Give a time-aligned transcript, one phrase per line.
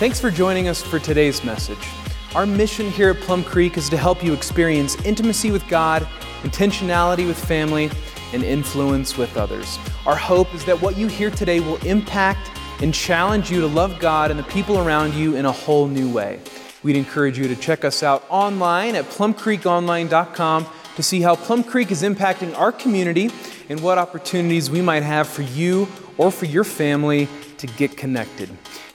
[0.00, 1.86] Thanks for joining us for today's message.
[2.34, 6.08] Our mission here at Plum Creek is to help you experience intimacy with God,
[6.40, 7.90] intentionality with family,
[8.32, 9.78] and influence with others.
[10.06, 12.50] Our hope is that what you hear today will impact
[12.80, 16.10] and challenge you to love God and the people around you in a whole new
[16.10, 16.40] way.
[16.82, 21.90] We'd encourage you to check us out online at plumcreekonline.com to see how Plum Creek
[21.90, 23.30] is impacting our community
[23.68, 25.86] and what opportunities we might have for you
[26.16, 27.28] or for your family
[27.58, 28.48] to get connected.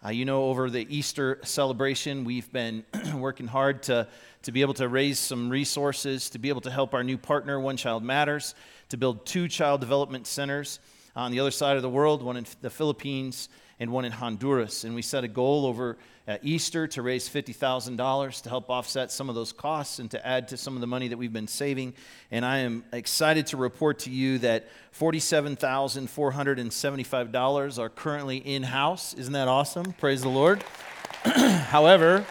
[0.05, 4.07] Uh, you know, over the Easter celebration, we've been working hard to,
[4.43, 7.59] to be able to raise some resources, to be able to help our new partner,
[7.59, 8.55] One Child Matters,
[8.87, 10.79] to build two child development centers
[11.15, 14.83] on the other side of the world, one in the Philippines and one in Honduras.
[14.83, 15.97] And we set a goal over
[16.27, 20.47] at Easter to raise $50,000 to help offset some of those costs and to add
[20.49, 21.95] to some of the money that we've been saving.
[22.29, 29.13] And I am excited to report to you that $47,475 are currently in house.
[29.15, 29.93] Isn't that awesome?
[29.93, 30.63] Praise the Lord.
[31.23, 32.25] However,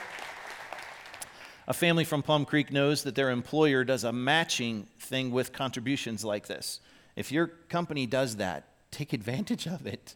[1.66, 6.24] a family from Plum Creek knows that their employer does a matching thing with contributions
[6.24, 6.80] like this.
[7.18, 10.14] If your company does that, take advantage of it.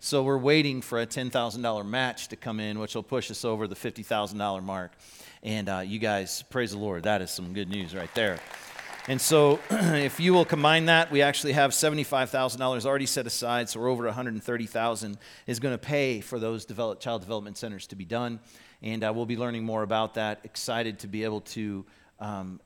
[0.00, 3.66] So we're waiting for a $10,000 match to come in, which will push us over
[3.66, 4.92] the $50,000 mark.
[5.42, 8.38] And uh, you guys, praise the Lord, that is some good news right there.
[9.08, 13.80] And so, if you will combine that, we actually have $75,000 already set aside, so
[13.80, 18.04] we're over 130,000 is going to pay for those develop, child development centers to be
[18.04, 18.40] done.
[18.82, 20.40] And uh, we'll be learning more about that.
[20.44, 21.86] Excited to be able to
[22.20, 22.60] um,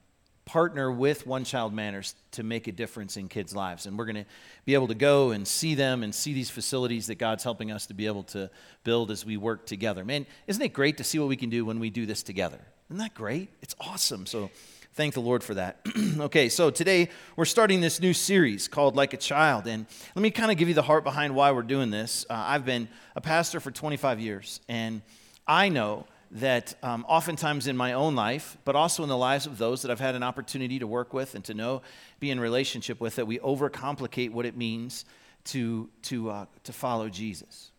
[0.45, 3.85] partner with One Child Matters to make a difference in kids' lives.
[3.85, 4.25] And we're going to
[4.65, 7.85] be able to go and see them and see these facilities that God's helping us
[7.87, 8.49] to be able to
[8.83, 10.03] build as we work together.
[10.03, 12.59] Man, isn't it great to see what we can do when we do this together?
[12.89, 13.49] Isn't that great?
[13.61, 14.25] It's awesome.
[14.25, 14.49] So
[14.93, 15.85] thank the Lord for that.
[16.19, 19.67] okay, so today we're starting this new series called Like a Child.
[19.67, 19.85] And
[20.15, 22.25] let me kind of give you the heart behind why we're doing this.
[22.29, 25.01] Uh, I've been a pastor for 25 years, and
[25.47, 29.57] I know that um, oftentimes in my own life, but also in the lives of
[29.57, 31.81] those that I've had an opportunity to work with and to know,
[32.19, 35.03] be in relationship with, that we overcomplicate what it means
[35.45, 37.71] to, to, uh, to follow Jesus.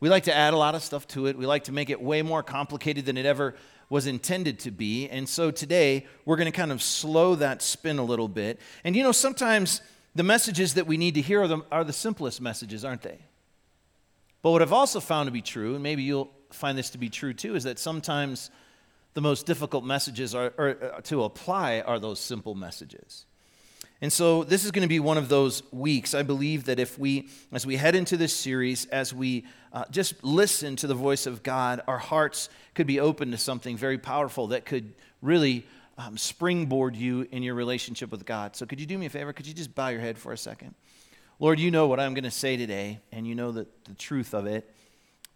[0.00, 1.36] We like to add a lot of stuff to it.
[1.36, 3.54] We like to make it way more complicated than it ever
[3.90, 5.08] was intended to be.
[5.08, 8.58] And so today, we're going to kind of slow that spin a little bit.
[8.84, 9.82] And you know, sometimes
[10.14, 13.18] the messages that we need to hear are the, are the simplest messages, aren't they?
[14.40, 17.08] But what I've also found to be true, and maybe you'll find this to be
[17.08, 18.50] true too, is that sometimes
[19.14, 23.26] the most difficult messages are, or, uh, to apply are those simple messages.
[24.00, 26.12] And so this is going to be one of those weeks.
[26.12, 30.24] I believe that if we, as we head into this series, as we uh, just
[30.24, 34.48] listen to the voice of God, our hearts could be open to something very powerful
[34.48, 35.64] that could really
[35.98, 38.56] um, springboard you in your relationship with God.
[38.56, 39.32] So could you do me a favor?
[39.32, 40.74] Could you just bow your head for a second?
[41.38, 44.34] Lord, you know what I'm going to say today, and you know the, the truth
[44.34, 44.68] of it.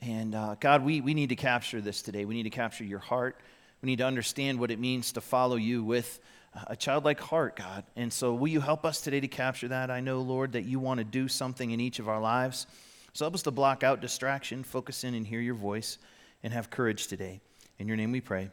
[0.02, 2.24] And uh, God, we, we need to capture this today.
[2.24, 3.40] We need to capture your heart.
[3.82, 6.20] We need to understand what it means to follow you with
[6.66, 7.84] a childlike heart, God.
[7.96, 9.90] And so, will you help us today to capture that?
[9.90, 12.66] I know, Lord, that you want to do something in each of our lives.
[13.12, 15.98] So, help us to block out distraction, focus in and hear your voice,
[16.42, 17.40] and have courage today.
[17.78, 18.50] In your name we pray.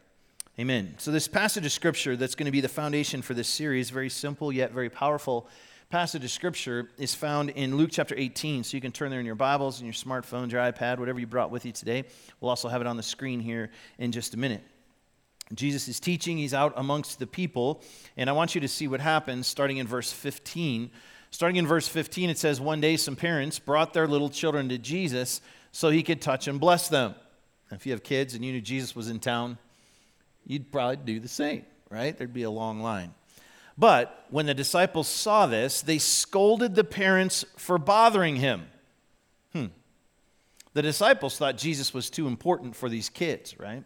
[0.60, 0.96] Amen.
[0.98, 4.10] So, this passage of scripture that's going to be the foundation for this series, very
[4.10, 5.48] simple yet very powerful
[5.94, 8.64] passage of scripture is found in Luke chapter 18.
[8.64, 11.28] So you can turn there in your Bibles, in your smartphones, your iPad, whatever you
[11.28, 12.06] brought with you today.
[12.42, 14.64] We'll also have it on the screen here in just a minute.
[15.54, 17.84] Jesus is teaching, he's out amongst the people,
[18.18, 20.90] and I want you to see what happens starting in verse 15.
[21.30, 24.80] Starting in verse 15, it says, One day some parents brought their little children to
[24.80, 27.14] Jesus so he could touch and bless them.
[27.70, 29.60] If you have kids and you knew Jesus was in town,
[30.44, 32.18] you'd probably do the same, right?
[32.18, 33.14] There'd be a long line.
[33.78, 38.68] But when the disciples saw this, they scolded the parents for bothering him.
[39.52, 39.68] Hmm.
[40.74, 43.84] The disciples thought Jesus was too important for these kids, right?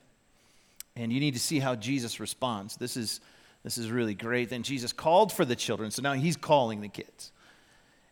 [0.96, 2.76] And you need to see how Jesus responds.
[2.76, 3.22] This is,
[3.64, 4.50] this is really great.
[4.50, 5.92] Then Jesus called for the children.
[5.92, 7.32] So now he's calling the kids.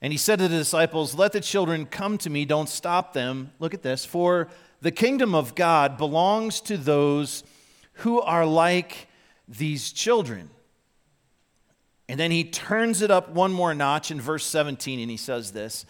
[0.01, 3.51] And he said to the disciples, Let the children come to me, don't stop them.
[3.59, 4.05] Look at this.
[4.05, 4.49] For
[4.81, 7.43] the kingdom of God belongs to those
[7.99, 9.07] who are like
[9.47, 10.49] these children.
[12.07, 15.51] And then he turns it up one more notch in verse 17 and he says
[15.51, 15.85] this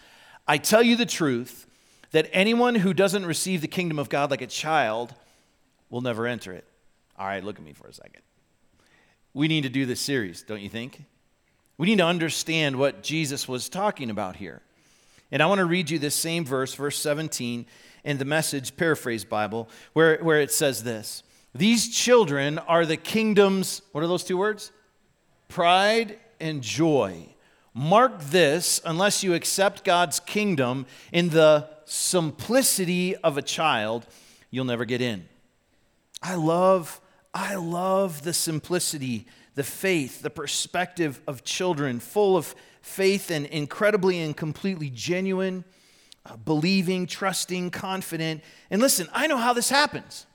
[0.47, 1.67] I tell you the truth
[2.11, 5.13] that anyone who doesn't receive the kingdom of God like a child
[5.89, 6.65] will never enter it.
[7.17, 8.21] All right, look at me for a second.
[9.33, 11.03] We need to do this series, don't you think?
[11.77, 14.61] We need to understand what Jesus was talking about here.
[15.31, 17.65] And I want to read you this same verse, verse 17,
[18.05, 21.23] in the message paraphrase Bible, where, where it says this
[21.53, 24.71] These children are the kingdom's, what are those two words?
[25.47, 27.27] Pride and joy.
[27.73, 34.05] Mark this unless you accept God's kingdom in the simplicity of a child,
[34.49, 35.27] you'll never get in.
[36.21, 37.01] I love,
[37.33, 44.19] I love the simplicity, the faith, the perspective of children, full of faith and incredibly
[44.19, 45.65] and completely genuine,
[46.25, 48.41] uh, believing, trusting, confident.
[48.69, 50.25] And listen, I know how this happens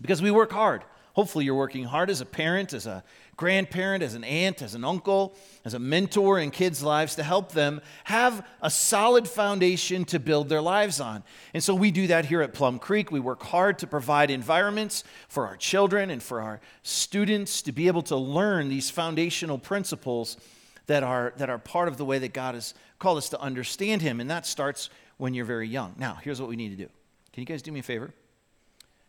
[0.00, 0.82] because we work hard.
[1.14, 3.02] Hopefully, you're working hard as a parent, as a
[3.36, 5.34] grandparent, as an aunt, as an uncle,
[5.64, 10.48] as a mentor in kids' lives to help them have a solid foundation to build
[10.48, 11.22] their lives on.
[11.52, 13.10] And so we do that here at Plum Creek.
[13.10, 17.88] We work hard to provide environments for our children and for our students to be
[17.88, 20.38] able to learn these foundational principles
[20.86, 24.00] that are, that are part of the way that God has called us to understand
[24.00, 24.20] Him.
[24.20, 25.94] And that starts when you're very young.
[25.98, 26.88] Now, here's what we need to do.
[27.32, 28.14] Can you guys do me a favor?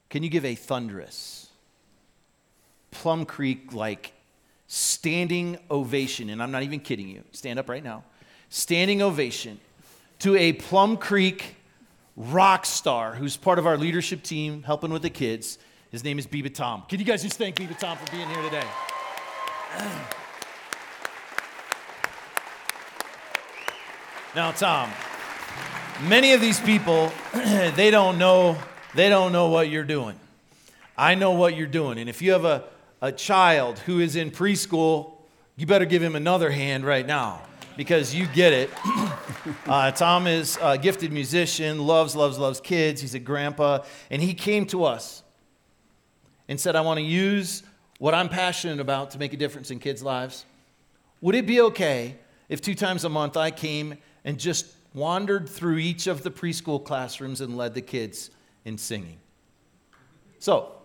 [0.09, 1.49] Can you give a thunderous?
[2.91, 4.13] Plum Creek like
[4.67, 7.23] standing ovation, and I'm not even kidding you.
[7.31, 8.03] Stand up right now.
[8.49, 9.59] Standing ovation
[10.19, 11.55] to a Plum Creek
[12.15, 15.57] rock star who's part of our leadership team helping with the kids.
[15.91, 16.83] His name is Biba Tom.
[16.89, 18.67] Can you guys just thank Biba Tom for being here today?
[24.35, 24.91] Now, Tom,
[26.03, 28.55] many of these people, they don't know,
[28.93, 30.19] they don't know what you're doing.
[30.95, 31.97] I know what you're doing.
[31.97, 32.65] And if you have a
[33.01, 35.13] a child who is in preschool,
[35.55, 37.41] you better give him another hand right now
[37.75, 38.69] because you get it.
[39.67, 43.01] uh, Tom is a gifted musician, loves, loves, loves kids.
[43.01, 43.83] He's a grandpa.
[44.09, 45.23] And he came to us
[46.47, 47.63] and said, I want to use
[47.99, 50.45] what I'm passionate about to make a difference in kids' lives.
[51.21, 52.15] Would it be okay
[52.49, 56.83] if two times a month I came and just wandered through each of the preschool
[56.83, 58.31] classrooms and led the kids
[58.65, 59.17] in singing?
[60.39, 60.76] So,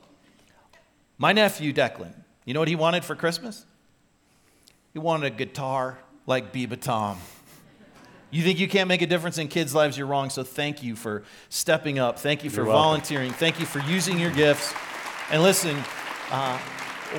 [1.23, 2.13] my nephew, Declan,
[2.45, 3.65] you know what he wanted for Christmas?
[4.93, 5.97] He wanted a guitar
[6.27, 7.17] like Biba Tom.
[8.33, 9.97] You think you can't make a difference in kids' lives?
[9.97, 10.31] You're wrong.
[10.31, 12.19] So thank you for stepping up.
[12.19, 13.31] Thank you for volunteering.
[13.31, 14.75] Thank you for using your gifts.
[15.31, 15.77] And listen,
[16.33, 16.59] uh,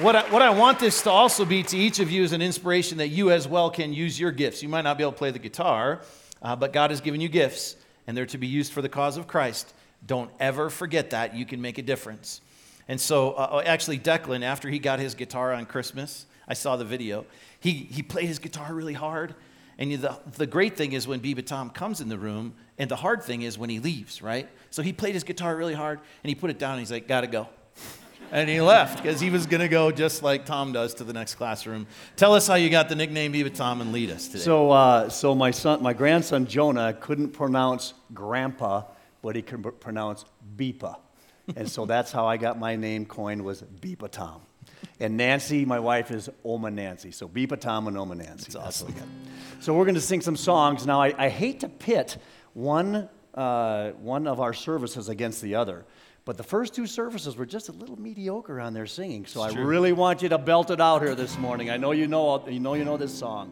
[0.02, 2.42] what, I, what I want this to also be to each of you is an
[2.42, 4.62] inspiration that you as well can use your gifts.
[4.62, 6.02] You might not be able to play the guitar,
[6.42, 9.16] uh, but God has given you gifts, and they're to be used for the cause
[9.16, 9.74] of Christ.
[10.06, 11.38] Don't ever forget that.
[11.38, 12.42] You can make a difference.
[12.88, 16.76] And so, uh, uh, actually, Declan, after he got his guitar on Christmas, I saw
[16.76, 17.26] the video,
[17.60, 19.36] he, he played his guitar really hard.
[19.78, 22.96] And the, the great thing is when Biba Tom comes in the room, and the
[22.96, 24.48] hard thing is when he leaves, right?
[24.70, 27.08] So he played his guitar really hard, and he put it down, and he's like,
[27.08, 27.48] gotta go.
[28.32, 31.14] and he left because he was going to go just like Tom does to the
[31.14, 31.88] next classroom.
[32.16, 34.40] Tell us how you got the nickname Biba Tom and lead us today.
[34.40, 38.84] So, uh, so my son, my grandson Jonah couldn't pronounce grandpa,
[39.22, 40.26] but he could pronounce
[40.58, 40.98] Beepa
[41.56, 44.42] and so that's how I got my name coined was Beepa Tom.
[45.00, 47.12] And Nancy, my wife, is Oma Nancy.
[47.12, 48.52] So Beepa Tom and Oma Nancy.
[48.52, 48.94] That's awesome.
[49.60, 50.86] So we're going to sing some songs.
[50.86, 52.18] Now, I, I hate to pit
[52.54, 55.86] one, uh, one of our services against the other.
[56.26, 59.26] But the first two services were just a little mediocre on their singing.
[59.26, 59.66] So it's I true.
[59.66, 61.70] really want you to belt it out here this morning.
[61.70, 63.52] I know you know, you know, you know this song.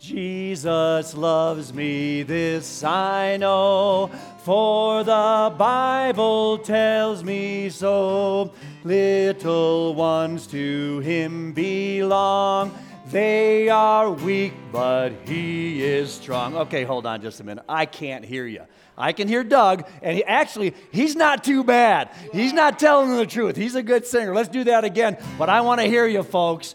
[0.00, 8.50] Jesus loves me, this I know, for the Bible tells me so.
[8.82, 12.72] Little ones to him belong.
[13.08, 16.56] They are weak, but he is strong.
[16.56, 17.64] Okay, hold on just a minute.
[17.68, 18.62] I can't hear you.
[18.96, 22.10] I can hear Doug, and he actually, he's not too bad.
[22.32, 23.56] He's not telling the truth.
[23.56, 24.34] He's a good singer.
[24.34, 25.16] Let's do that again.
[25.38, 26.74] But I want to hear you, folks.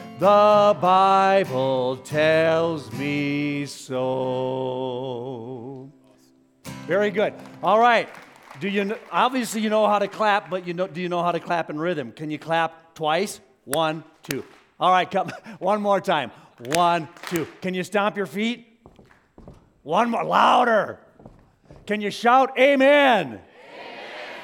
[0.21, 3.99] The Bible tells me so.
[6.85, 7.33] Very good.
[7.63, 8.07] All right.
[8.59, 11.31] Do you obviously you know how to clap, but you know do you know how
[11.31, 12.11] to clap in rhythm?
[12.11, 13.41] Can you clap twice?
[13.65, 14.45] One, two.
[14.79, 16.29] All right, come one more time.
[16.65, 17.47] One, two.
[17.59, 18.67] Can you stomp your feet?
[19.81, 20.99] One more louder.
[21.87, 23.25] Can you shout amen?
[23.25, 23.41] Amen.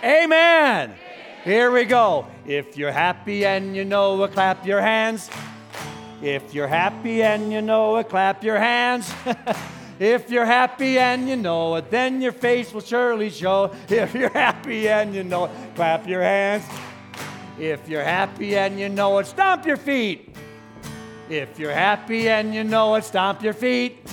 [0.03, 0.23] amen.
[0.23, 0.95] amen.
[1.43, 2.25] Here we go.
[2.47, 5.29] If you're happy and you know it, clap your hands.
[6.21, 9.11] If you're happy and you know it, clap your hands.
[9.99, 13.71] If you're happy and you know it, then your face will surely show.
[13.89, 16.65] If you're happy and you know it, clap your hands.
[17.57, 20.35] If you're happy and you know it, stomp your feet.
[21.29, 24.07] If you're happy and you know it, stomp your feet.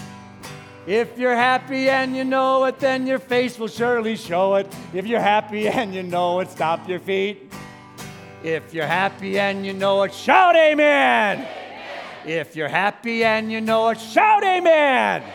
[0.87, 4.75] If you're happy and you know it, then your face will surely show it.
[4.95, 7.53] If you're happy and you know it, stomp your feet.
[8.43, 11.47] If you're happy and you know it, shout amen.
[12.25, 12.41] Amen.
[12.41, 15.23] If you're happy and you know it, shout amen.
[15.23, 15.33] amen.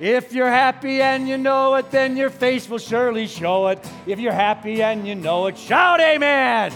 [0.00, 3.78] If you're happy and you know it, then your face will surely show it.
[4.06, 6.72] If you're happy and you know it, shout amen.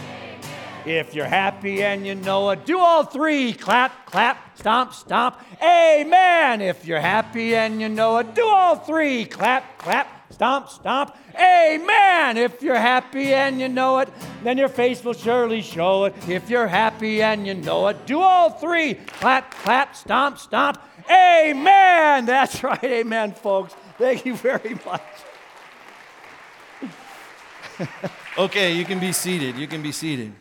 [0.87, 3.53] If you're happy and you know it, do all three.
[3.53, 5.39] Clap, clap, stomp, stomp.
[5.63, 6.63] Amen.
[6.63, 9.27] If you're happy and you know it, do all three.
[9.27, 11.17] Clap, clap, stomp, stomp.
[11.35, 12.37] Amen.
[12.37, 14.09] If you're happy and you know it,
[14.43, 16.15] then your face will surely show it.
[16.29, 18.95] If you're happy and you know it, do all three.
[18.95, 20.81] Clap, clap, stomp, stomp.
[21.11, 22.27] Amen.
[22.27, 22.83] That's right.
[22.83, 23.75] Amen, folks.
[23.99, 25.03] Thank you very much.
[28.39, 29.57] okay, you can be seated.
[29.57, 30.33] You can be seated.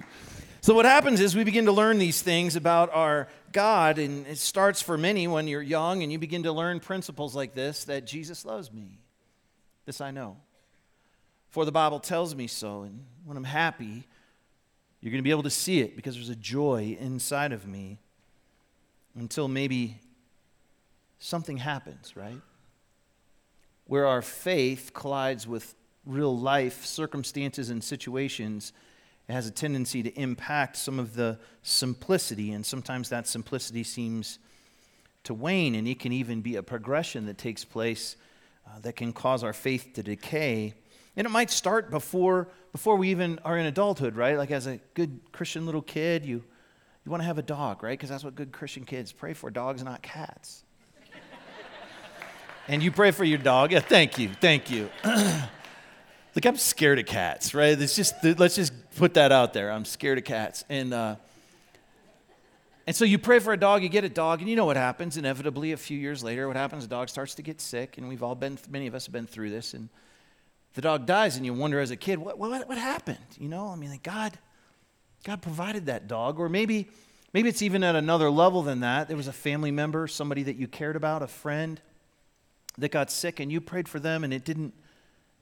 [0.62, 4.38] So, what happens is we begin to learn these things about our God, and it
[4.38, 8.06] starts for many when you're young and you begin to learn principles like this that
[8.06, 9.00] Jesus loves me.
[9.90, 10.38] This I know.
[11.50, 14.06] For the Bible tells me so, and when I'm happy,
[15.02, 17.98] you're going to be able to see it because there's a joy inside of me
[19.16, 20.00] until maybe
[21.18, 22.40] something happens, right?
[23.86, 25.74] Where our faith collides with
[26.06, 28.74] real life circumstances and situations
[29.28, 34.38] it has a tendency to impact some of the simplicity, and sometimes that simplicity seems
[35.24, 38.18] to wane, and it can even be a progression that takes place
[38.70, 40.74] uh, that can cause our faith to decay.
[41.16, 44.38] And it might start before, before we even are in adulthood, right?
[44.38, 46.44] Like as a good Christian little kid, you,
[47.06, 47.98] you want to have a dog, right?
[47.98, 50.64] Because that's what good Christian kids pray for dogs, not cats.
[52.68, 53.72] and you pray for your dog.
[53.72, 54.90] Yeah, thank you, thank you.
[56.36, 57.80] Like I'm scared of cats, right?
[57.80, 59.72] It's just let's just put that out there.
[59.72, 61.16] I'm scared of cats, and uh,
[62.90, 64.76] and so you pray for a dog, you get a dog, and you know what
[64.76, 65.16] happens.
[65.16, 66.88] Inevitably, a few years later, what happens?
[66.88, 69.28] The dog starts to get sick, and we've all been, many of us have been
[69.28, 69.90] through this, and
[70.74, 73.20] the dog dies, and you wonder as a kid, what what, what happened?
[73.38, 74.40] You know, I mean, like God,
[75.24, 76.88] God provided that dog, or maybe
[77.32, 79.08] maybe it's even at another level than that.
[79.08, 81.80] There was a family member, somebody that you cared about, a friend
[82.80, 84.74] that got sick, and you prayed for them, and it didn't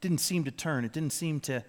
[0.01, 0.83] didn't seem to turn.
[0.83, 1.63] It didn't seem to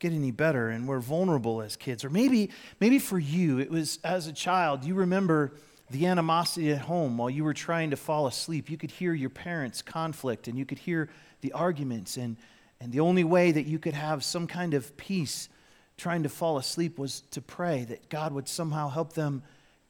[0.00, 0.68] get any better.
[0.68, 2.04] And we're vulnerable as kids.
[2.04, 5.52] Or maybe, maybe for you, it was as a child, you remember
[5.90, 8.68] the animosity at home while you were trying to fall asleep.
[8.68, 11.08] You could hear your parents' conflict and you could hear
[11.40, 12.16] the arguments.
[12.16, 12.36] And,
[12.80, 15.48] and the only way that you could have some kind of peace
[15.96, 19.42] trying to fall asleep was to pray that God would somehow help them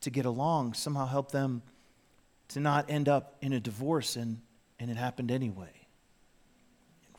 [0.02, 1.62] to get along, somehow help them
[2.48, 4.16] to not end up in a divorce.
[4.16, 4.40] And,
[4.78, 5.80] and it happened anyway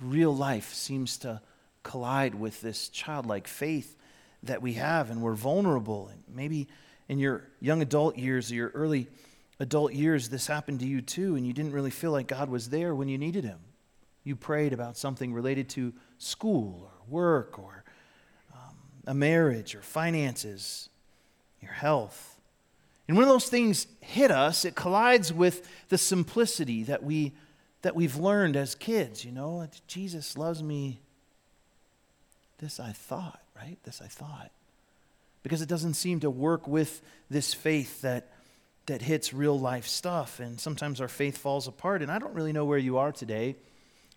[0.01, 1.41] real life seems to
[1.83, 3.95] collide with this childlike faith
[4.43, 6.09] that we have, and we're vulnerable.
[6.09, 6.67] And maybe
[7.07, 9.07] in your young adult years or your early
[9.59, 12.69] adult years, this happened to you too, and you didn't really feel like God was
[12.69, 13.59] there when you needed Him.
[14.23, 17.83] You prayed about something related to school or work or
[18.53, 18.75] um,
[19.07, 20.89] a marriage or finances,
[21.59, 22.39] your health.
[23.07, 27.33] And when those things hit us, it collides with the simplicity that we
[27.81, 31.01] that we've learned as kids, you know, Jesus loves me.
[32.61, 33.77] This I thought, right?
[33.83, 34.51] This I thought.
[35.43, 38.29] Because it doesn't seem to work with this faith that,
[38.85, 40.39] that hits real life stuff.
[40.39, 42.03] And sometimes our faith falls apart.
[42.03, 43.55] And I don't really know where you are today,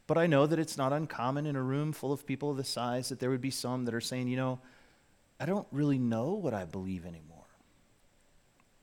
[0.07, 2.65] but I know that it's not uncommon in a room full of people of the
[2.65, 4.59] size that there would be some that are saying, you know,
[5.41, 7.31] I don't really know what I believe anymore.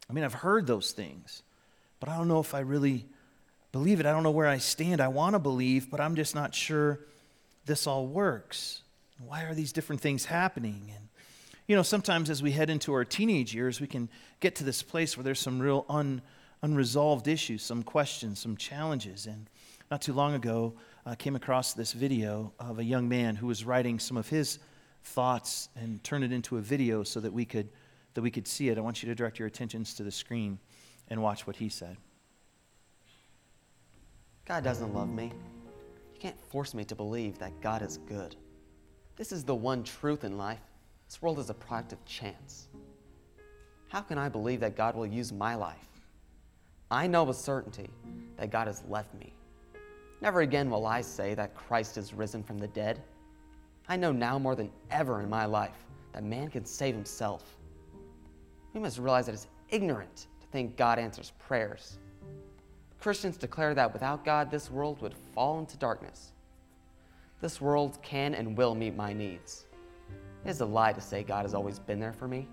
[0.09, 1.43] I mean, I've heard those things,
[1.99, 3.05] but I don't know if I really
[3.71, 4.05] believe it.
[4.05, 4.99] I don't know where I stand.
[4.99, 6.99] I want to believe, but I'm just not sure
[7.65, 8.81] this all works.
[9.25, 10.91] Why are these different things happening?
[10.95, 11.07] And,
[11.67, 14.09] you know, sometimes as we head into our teenage years, we can
[14.39, 16.21] get to this place where there's some real un,
[16.61, 19.25] unresolved issues, some questions, some challenges.
[19.25, 19.49] And
[19.89, 20.73] not too long ago,
[21.05, 24.59] I came across this video of a young man who was writing some of his
[25.03, 27.69] thoughts and turned it into a video so that we could,
[28.13, 28.77] that we could see it.
[28.77, 30.59] I want you to direct your attentions to the screen
[31.07, 31.97] and watch what he said.
[34.45, 35.31] God doesn't love me.
[36.13, 38.35] You can't force me to believe that God is good.
[39.15, 40.61] This is the one truth in life.
[41.07, 42.67] This world is a product of chance.
[43.89, 45.89] How can I believe that God will use my life?
[46.89, 47.89] I know with certainty
[48.37, 49.33] that God has left me.
[50.21, 53.01] Never again will I say that Christ is risen from the dead.
[53.89, 57.57] I know now more than ever in my life that man can save himself.
[58.73, 61.97] We must realize that it's ignorant to think God answers prayers.
[62.99, 66.31] Christians declare that without God, this world would fall into darkness.
[67.41, 69.65] This world can and will meet my needs.
[70.45, 72.47] It is a lie to say God has always been there for me.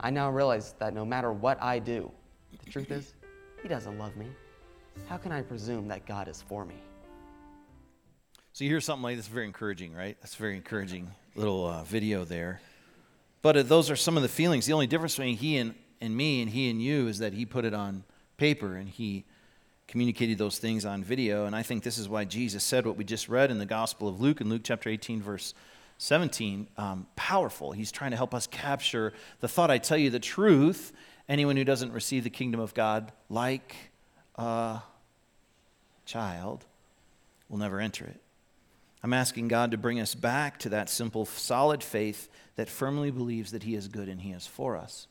[0.00, 2.10] I now realize that no matter what I do,
[2.64, 3.12] the truth is,
[3.62, 4.28] He doesn't love me.
[5.08, 6.76] How can I presume that God is for me?
[8.52, 10.16] So you hear something like this, very encouraging, right?
[10.20, 12.60] That's a very encouraging little uh, video there.
[13.42, 14.64] But uh, those are some of the feelings.
[14.66, 17.44] The only difference between he and, and me and he and you is that he
[17.44, 18.04] put it on
[18.36, 19.26] paper and he
[19.88, 21.46] communicated those things on video.
[21.46, 24.06] And I think this is why Jesus said what we just read in the Gospel
[24.06, 25.54] of Luke, in Luke chapter 18, verse
[25.96, 26.68] 17.
[26.76, 27.72] Um, powerful.
[27.72, 30.92] He's trying to help us capture the thought I tell you the truth.
[31.28, 33.74] Anyone who doesn't receive the kingdom of God like
[34.36, 34.82] a
[36.04, 36.66] child
[37.48, 38.20] will never enter it.
[39.02, 43.52] I'm asking God to bring us back to that simple, solid faith that firmly believes
[43.52, 45.06] that He is good and He is for us.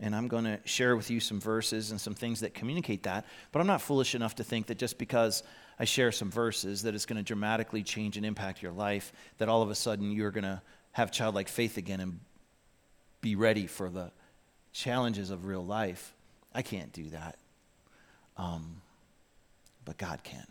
[0.00, 3.26] And I'm going to share with you some verses and some things that communicate that.
[3.50, 5.42] But I'm not foolish enough to think that just because
[5.78, 9.48] I share some verses that it's going to dramatically change and impact your life, that
[9.48, 10.62] all of a sudden you're going to
[10.92, 12.20] have childlike faith again and
[13.20, 14.12] be ready for the
[14.72, 16.14] challenges of real life.
[16.54, 17.36] I can't do that.
[18.36, 18.80] Um,
[19.84, 20.46] but God can.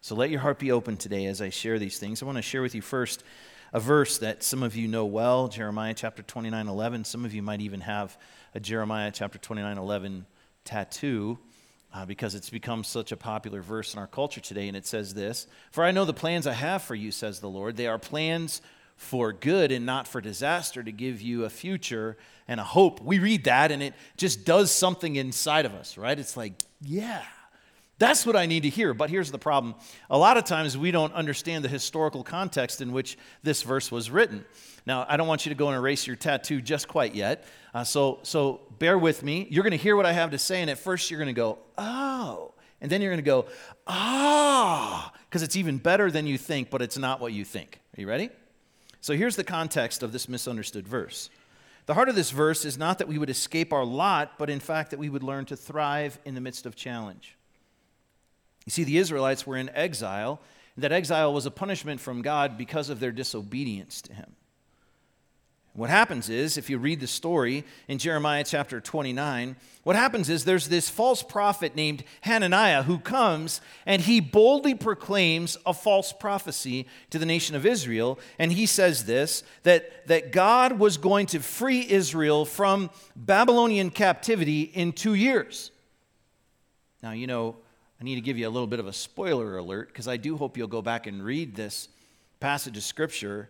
[0.00, 2.22] So let your heart be open today as I share these things.
[2.22, 3.24] I want to share with you first
[3.72, 7.04] a verse that some of you know well, Jeremiah chapter 29 11.
[7.04, 8.16] Some of you might even have
[8.54, 10.26] a Jeremiah chapter 29 11
[10.64, 11.38] tattoo.
[11.90, 14.68] Uh, because it's become such a popular verse in our culture today.
[14.68, 17.48] And it says this For I know the plans I have for you, says the
[17.48, 17.78] Lord.
[17.78, 18.60] They are plans
[18.98, 23.00] for good and not for disaster, to give you a future and a hope.
[23.00, 26.18] We read that and it just does something inside of us, right?
[26.18, 27.22] It's like, yeah,
[27.98, 28.94] that's what I need to hear.
[28.94, 29.74] But here's the problem
[30.08, 34.10] a lot of times we don't understand the historical context in which this verse was
[34.10, 34.44] written.
[34.86, 37.44] Now, I don't want you to go and erase your tattoo just quite yet.
[37.74, 39.46] Uh, so, so bear with me.
[39.50, 41.38] You're going to hear what I have to say, and at first you're going to
[41.38, 42.54] go, oh.
[42.80, 43.46] And then you're going to go,
[43.86, 47.80] ah, because it's even better than you think, but it's not what you think.
[47.96, 48.30] Are you ready?
[49.00, 51.28] So here's the context of this misunderstood verse.
[51.86, 54.60] The heart of this verse is not that we would escape our lot, but in
[54.60, 57.37] fact that we would learn to thrive in the midst of challenge.
[58.68, 60.42] You see, the Israelites were in exile,
[60.74, 64.36] and that exile was a punishment from God because of their disobedience to Him.
[65.72, 70.44] What happens is, if you read the story in Jeremiah chapter 29, what happens is
[70.44, 76.86] there's this false prophet named Hananiah who comes and he boldly proclaims a false prophecy
[77.08, 78.18] to the nation of Israel.
[78.38, 84.60] And he says this that, that God was going to free Israel from Babylonian captivity
[84.60, 85.70] in two years.
[87.02, 87.56] Now, you know,
[88.00, 90.36] I need to give you a little bit of a spoiler alert because I do
[90.36, 91.88] hope you'll go back and read this
[92.38, 93.48] passage of Scripture.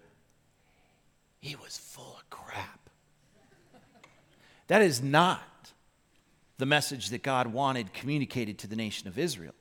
[1.41, 2.89] He was full of crap.
[4.69, 5.43] That is not
[6.57, 9.55] the message that God wanted communicated to the nation of Israel.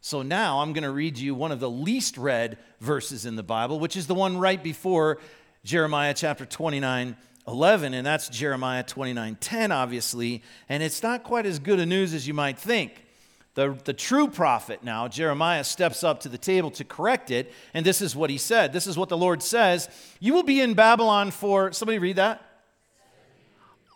[0.00, 3.42] So now I'm going to read you one of the least read verses in the
[3.42, 5.18] Bible, which is the one right before
[5.64, 10.42] Jeremiah chapter 29 11, and that's Jeremiah 29 10, obviously.
[10.68, 13.03] And it's not quite as good a news as you might think.
[13.54, 17.52] The, the true prophet now, Jeremiah, steps up to the table to correct it.
[17.72, 18.72] And this is what he said.
[18.72, 19.88] This is what the Lord says
[20.18, 22.44] You will be in Babylon for, somebody read that?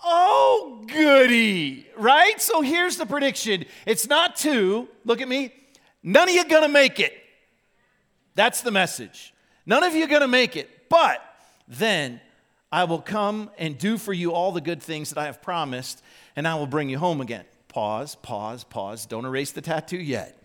[0.04, 2.40] Oh, goody, right?
[2.40, 4.88] So here's the prediction it's not two.
[5.04, 5.52] Look at me.
[6.04, 7.12] None of you gonna make it.
[8.36, 9.34] That's the message.
[9.66, 10.88] None of you gonna make it.
[10.88, 11.20] But
[11.66, 12.20] then
[12.70, 16.00] I will come and do for you all the good things that I have promised,
[16.36, 19.06] and I will bring you home again pause, pause, pause.
[19.06, 20.38] Don't erase the tattoo yet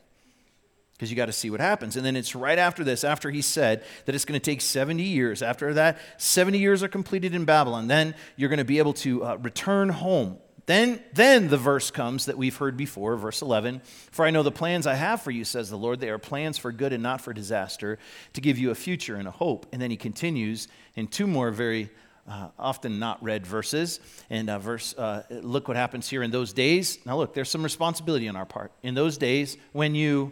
[0.93, 1.97] because you got to see what happens.
[1.97, 5.03] And then it's right after this, after he said that it's going to take 70
[5.03, 5.41] years.
[5.41, 7.87] After that, 70 years are completed in Babylon.
[7.87, 10.37] Then you're going to be able to uh, return home.
[10.65, 13.81] Then, then the verse comes that we've heard before, verse 11.
[14.11, 15.99] For I know the plans I have for you, says the Lord.
[15.99, 17.99] They are plans for good and not for disaster,
[18.31, 19.65] to give you a future and a hope.
[19.73, 21.89] And then he continues in two more very
[22.27, 23.99] uh, often not read verses.
[24.29, 26.99] And uh, verse, uh, look what happens here in those days.
[27.05, 28.71] Now, look, there's some responsibility on our part.
[28.81, 30.31] In those days, when you,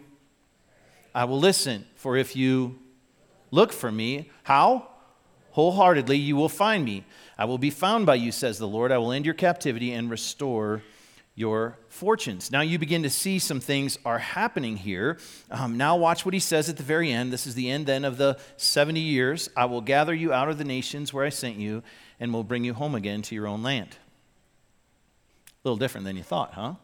[1.14, 1.84] I will listen.
[1.94, 2.78] For if you
[3.50, 4.88] look for me, how?
[5.50, 7.04] Wholeheartedly, you will find me.
[7.36, 8.90] I will be found by you, says the Lord.
[8.90, 10.82] I will end your captivity and restore
[11.34, 12.50] your fortunes.
[12.50, 15.18] Now you begin to see some things are happening here.
[15.50, 17.32] Um, now watch what he says at the very end.
[17.32, 19.48] This is the end then of the 70 years.
[19.56, 21.82] I will gather you out of the nations where I sent you
[22.20, 23.96] and will bring you home again to your own land.
[25.64, 26.74] A little different than you thought, huh?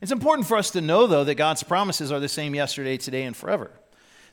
[0.00, 3.24] It's important for us to know, though, that God's promises are the same yesterday, today,
[3.24, 3.70] and forever.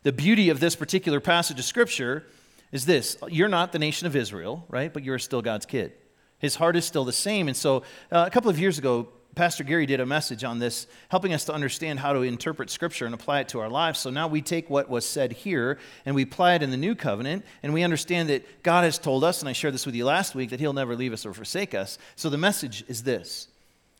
[0.04, 2.26] The beauty of this particular passage of Scripture
[2.71, 4.93] is this you're not the nation of Israel, right?
[4.93, 5.91] But you're still God's kid.
[6.39, 7.47] His heart is still the same.
[7.47, 7.78] And so
[8.12, 11.45] uh, a couple of years ago, Pastor Gary did a message on this, helping us
[11.45, 14.00] to understand how to interpret Scripture and apply it to our lives.
[14.00, 16.95] So now we take what was said here and we apply it in the new
[16.95, 20.06] covenant, and we understand that God has told us, and I shared this with you
[20.06, 22.00] last week, that He'll never leave us or forsake us.
[22.15, 23.47] So the message is this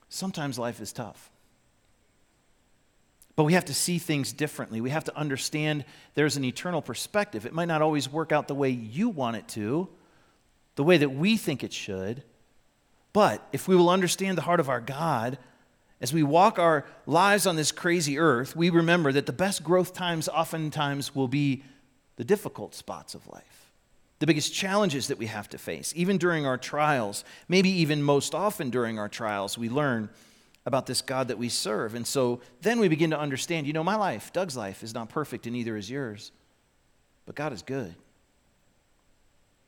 [0.10, 1.30] sometimes life is tough.
[3.36, 4.82] But we have to see things differently.
[4.82, 7.46] We have to understand there's an eternal perspective.
[7.46, 9.88] It might not always work out the way you want it to,
[10.78, 12.24] the way that we think it should.
[13.12, 15.38] But if we will understand the heart of our God,
[16.00, 19.94] as we walk our lives on this crazy earth, we remember that the best growth
[19.94, 21.64] times oftentimes will be
[22.16, 23.72] the difficult spots of life,
[24.20, 25.94] the biggest challenges that we have to face.
[25.96, 30.10] Even during our trials, maybe even most often during our trials, we learn
[30.68, 31.96] about this God that we serve.
[31.96, 35.10] And so then we begin to understand you know, my life, Doug's life, is not
[35.10, 36.32] perfect, and neither is yours.
[37.26, 37.96] But God is good,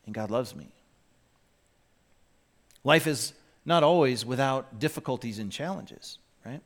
[0.06, 0.68] and God loves me.
[2.84, 3.34] Life is
[3.66, 6.62] not always without difficulties and challenges, right?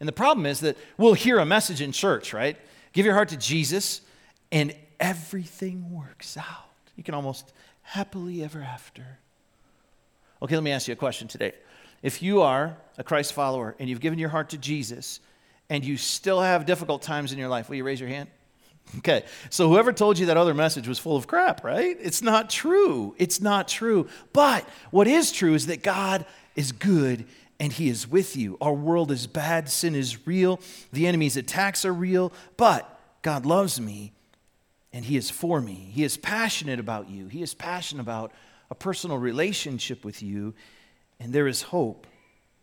[0.00, 2.56] And the problem is that we'll hear a message in church, right?
[2.92, 4.02] Give your heart to Jesus,
[4.52, 6.70] and everything works out.
[6.96, 9.18] You can almost happily ever after.
[10.42, 11.52] Okay, let me ask you a question today.
[12.02, 15.20] If you are a Christ follower and you've given your heart to Jesus
[15.70, 18.28] and you still have difficult times in your life, will you raise your hand?
[18.98, 21.96] Okay, so whoever told you that other message was full of crap, right?
[22.00, 23.14] It's not true.
[23.18, 24.08] It's not true.
[24.32, 27.26] But what is true is that God is good
[27.58, 28.56] and He is with you.
[28.60, 30.60] Our world is bad, sin is real,
[30.92, 34.12] the enemy's attacks are real, but God loves me
[34.92, 35.90] and He is for me.
[35.92, 38.32] He is passionate about you, He is passionate about
[38.70, 40.54] a personal relationship with you,
[41.20, 42.06] and there is hope.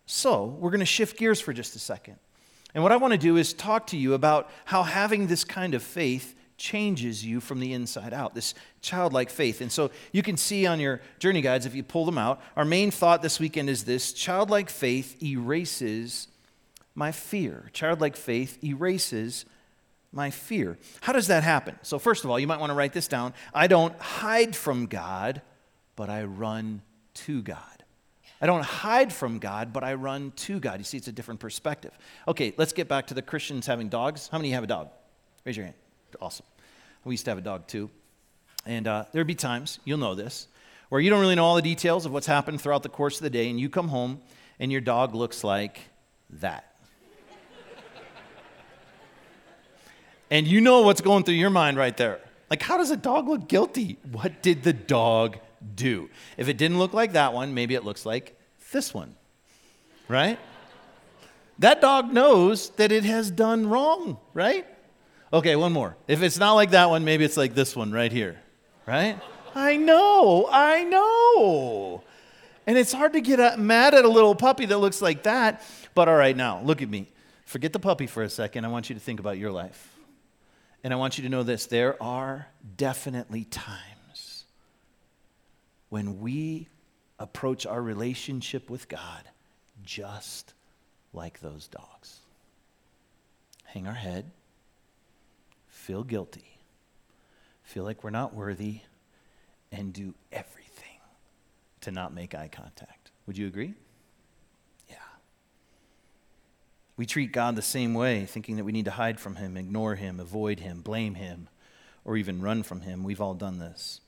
[0.06, 2.16] So, we're going to shift gears for just a second.
[2.74, 5.74] And what I want to do is talk to you about how having this kind
[5.74, 9.60] of faith changes you from the inside out, this childlike faith.
[9.60, 12.64] And so you can see on your journey guides, if you pull them out, our
[12.64, 16.28] main thought this weekend is this childlike faith erases
[16.94, 17.70] my fear.
[17.72, 19.44] Childlike faith erases
[20.12, 20.78] my fear.
[21.00, 21.76] How does that happen?
[21.82, 23.34] So, first of all, you might want to write this down.
[23.52, 25.42] I don't hide from God,
[25.96, 26.82] but I run
[27.14, 27.73] to God.
[28.40, 30.78] I don't hide from God, but I run to God.
[30.78, 31.96] You see, it's a different perspective.
[32.26, 34.28] Okay, let's get back to the Christians having dogs.
[34.28, 34.90] How many have a dog?
[35.44, 35.76] Raise your hand.
[36.20, 36.46] Awesome.
[37.04, 37.90] We used to have a dog too.
[38.66, 40.48] And uh, there'd be times, you'll know this,
[40.88, 43.22] where you don't really know all the details of what's happened throughout the course of
[43.22, 44.20] the day, and you come home
[44.58, 45.80] and your dog looks like
[46.30, 46.74] that.
[50.30, 52.20] and you know what's going through your mind right there.
[52.50, 53.98] Like, how does a dog look guilty?
[54.10, 55.38] What did the dog
[55.74, 56.10] do.
[56.36, 58.38] If it didn't look like that one, maybe it looks like
[58.72, 59.14] this one,
[60.08, 60.38] right?
[61.58, 64.66] that dog knows that it has done wrong, right?
[65.32, 65.96] Okay, one more.
[66.08, 68.40] If it's not like that one, maybe it's like this one right here,
[68.86, 69.18] right?
[69.54, 72.02] I know, I know.
[72.66, 75.62] And it's hard to get mad at a little puppy that looks like that.
[75.94, 77.10] But all right, now, look at me.
[77.44, 78.64] Forget the puppy for a second.
[78.64, 79.90] I want you to think about your life.
[80.82, 82.46] And I want you to know this there are
[82.76, 83.93] definitely times
[85.94, 86.66] when we
[87.20, 89.22] approach our relationship with God
[89.84, 90.52] just
[91.12, 92.18] like those dogs.
[93.62, 94.28] Hang our head,
[95.68, 96.58] feel guilty,
[97.62, 98.80] feel like we're not worthy,
[99.70, 100.98] and do everything
[101.82, 103.12] to not make eye contact.
[103.28, 103.74] Would you agree?
[104.90, 104.96] Yeah.
[106.96, 109.94] We treat God the same way, thinking that we need to hide from Him, ignore
[109.94, 111.48] Him, avoid Him, blame Him,
[112.04, 113.04] or even run from Him.
[113.04, 114.00] We've all done this.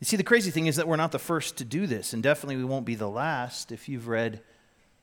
[0.00, 2.22] You see, the crazy thing is that we're not the first to do this, and
[2.22, 3.70] definitely we won't be the last.
[3.70, 4.40] If you've read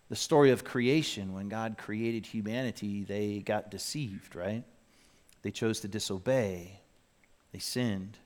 [0.10, 4.63] the story of creation, when God created humanity, they got deceived, right?
[5.43, 6.81] They chose to disobey,
[7.53, 8.17] they sinned.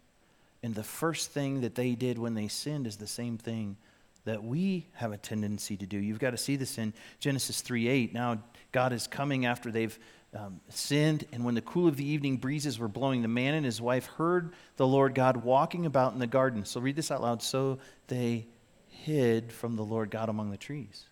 [0.63, 3.75] And the first thing that they did when they sinned is the same thing
[4.23, 5.97] that we have a tendency to do.
[5.97, 8.13] You've got to see this in Genesis 3 8.
[8.13, 9.97] Now, God is coming after they've
[10.35, 13.65] um, sinned, and when the cool of the evening breezes were blowing, the man and
[13.65, 16.63] his wife heard the Lord God walking about in the garden.
[16.65, 17.43] So read this out loud.
[17.43, 18.47] So they
[18.87, 21.05] hid from the Lord God among the trees.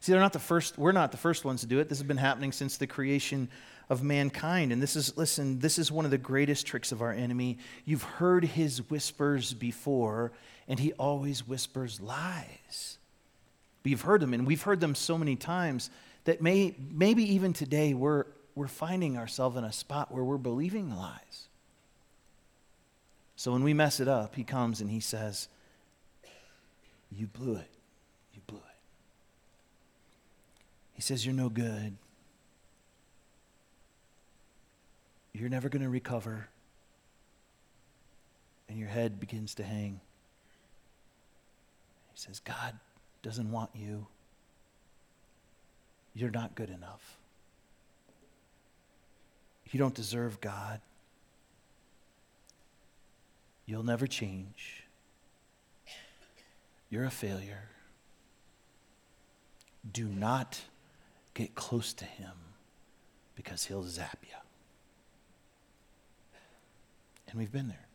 [0.00, 1.88] See, they're not the first, we're not the first ones to do it.
[1.88, 3.48] This has been happening since the creation
[3.88, 4.72] of mankind.
[4.72, 7.58] And this is, listen, this is one of the greatest tricks of our enemy.
[7.84, 10.32] You've heard his whispers before,
[10.68, 12.98] and he always whispers lies.
[13.82, 15.90] You've heard them, and we've heard them so many times
[16.24, 20.88] that may, maybe even today we're we're finding ourselves in a spot where we're believing
[20.88, 21.48] the lies.
[23.36, 25.48] So when we mess it up, he comes and he says,
[27.10, 27.70] You blew it.
[28.32, 28.62] You blew it.
[30.94, 31.96] He says, You're no good.
[35.32, 36.48] You're never going to recover.
[38.68, 40.00] And your head begins to hang.
[42.12, 42.78] He says, God
[43.22, 44.06] doesn't want you.
[46.14, 47.18] you're not good enough.
[49.74, 50.80] You don't deserve God.
[53.66, 54.84] You'll never change.
[56.88, 57.70] You're a failure.
[59.92, 60.60] Do not
[61.34, 62.30] get close to him
[63.34, 64.36] because he'll zap you.
[67.28, 67.88] And we've been there.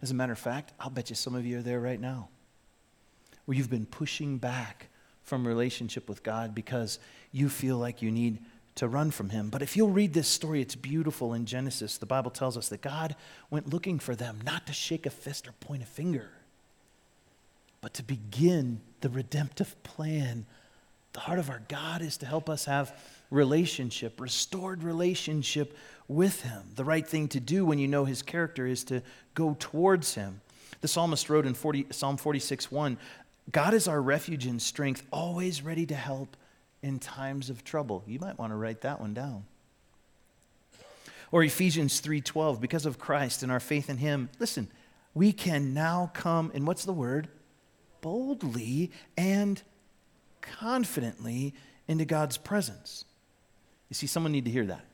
[0.00, 2.28] As a matter of fact, I'll bet you some of you are there right now
[3.46, 4.90] where you've been pushing back
[5.24, 7.00] from relationship with God because
[7.32, 8.38] you feel like you need
[8.78, 9.50] to run from him.
[9.50, 11.98] But if you'll read this story, it's beautiful in Genesis.
[11.98, 13.16] The Bible tells us that God
[13.50, 16.30] went looking for them, not to shake a fist or point a finger,
[17.80, 20.46] but to begin the redemptive plan.
[21.12, 22.96] The heart of our God is to help us have
[23.30, 26.62] relationship, restored relationship with him.
[26.76, 29.02] The right thing to do when you know his character is to
[29.34, 30.40] go towards him.
[30.82, 32.96] The psalmist wrote in 40, Psalm 46 1
[33.50, 36.36] God is our refuge and strength, always ready to help
[36.88, 38.02] in times of trouble.
[38.06, 39.44] You might want to write that one down.
[41.30, 44.30] Or Ephesians 3:12, because of Christ and our faith in him.
[44.38, 44.68] Listen,
[45.14, 47.28] we can now come and what's the word?
[48.00, 49.62] Boldly and
[50.40, 51.54] confidently
[51.86, 53.04] into God's presence.
[53.88, 54.84] You see someone need to hear that.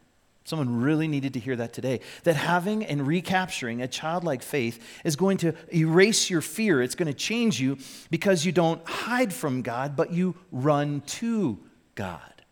[0.45, 2.01] Someone really needed to hear that today.
[2.25, 6.83] That having and recapturing a childlike faith is going to erase your fear.
[6.83, 7.79] It's going to change you
[8.11, 11.59] because you don't hide from God, but you run to
[11.95, 12.43] God.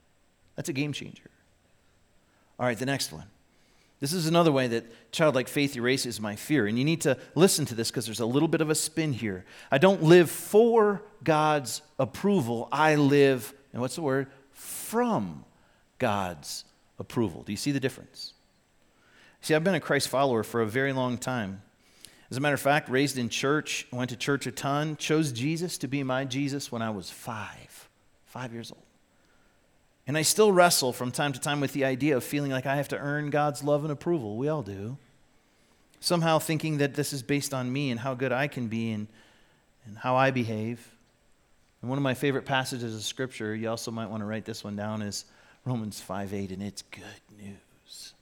[0.57, 1.31] That's a game changer.
[2.59, 3.27] All right, the next one.
[4.03, 6.67] This is another way that childlike faith erases my fear.
[6.67, 9.13] And you need to listen to this because there's a little bit of a spin
[9.13, 9.45] here.
[9.71, 14.27] I don't live for God's approval, I live, and what's the word?
[14.51, 15.45] From
[16.01, 16.65] God's
[16.99, 17.45] approval.
[17.45, 18.35] Do you see the difference?
[19.41, 21.63] See, I've been a Christ follower for a very long time.
[22.29, 25.79] As a matter of fact, raised in church, went to church a ton, chose Jesus
[25.79, 27.89] to be my Jesus when I was five,
[28.25, 28.83] five years old.
[30.13, 32.77] And I still wrestle from time to time with the idea of feeling like I
[32.77, 34.37] have to earn God's love and approval.
[34.37, 34.99] We all do.
[36.01, 39.07] Somehow thinking that this is based on me and how good I can be and,
[39.87, 40.87] and how I behave.
[41.81, 44.63] And one of my favorite passages of Scripture, you also might want to write this
[44.63, 45.25] one down, is
[45.65, 47.03] Romans 5 8, and it's good
[47.41, 48.13] news.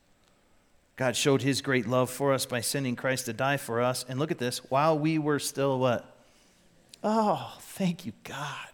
[0.94, 4.04] God showed his great love for us by sending Christ to die for us.
[4.08, 6.04] And look at this while we were still what?
[7.02, 8.69] Oh, thank you, God.